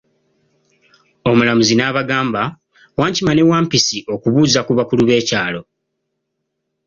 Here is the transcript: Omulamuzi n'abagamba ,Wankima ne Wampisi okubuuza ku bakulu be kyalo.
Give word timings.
Omulamuzi 1.29 1.73
n'abagamba 1.75 2.41
,Wankima 2.99 3.31
ne 3.33 3.43
Wampisi 3.49 3.97
okubuuza 4.13 4.59
ku 4.63 4.71
bakulu 4.77 5.01
be 5.07 5.25
kyalo. 5.27 5.61